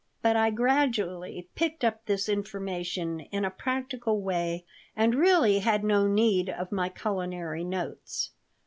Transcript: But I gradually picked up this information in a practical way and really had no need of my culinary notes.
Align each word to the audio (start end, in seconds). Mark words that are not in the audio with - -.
But 0.23 0.35
I 0.35 0.49
gradually 0.49 1.47
picked 1.53 1.83
up 1.83 2.07
this 2.07 2.27
information 2.27 3.19
in 3.19 3.45
a 3.45 3.51
practical 3.51 4.19
way 4.19 4.65
and 4.95 5.13
really 5.13 5.59
had 5.59 5.83
no 5.83 6.07
need 6.07 6.49
of 6.49 6.71
my 6.71 6.89
culinary 6.89 7.63
notes. 7.63 8.31